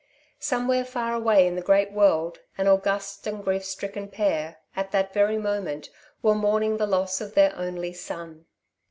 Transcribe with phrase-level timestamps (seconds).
[0.39, 5.37] Somewhere far away in the great world, an august and griefstricken pair, at that very
[5.37, 5.91] moment,
[6.23, 8.47] were mourning the loss of their only son.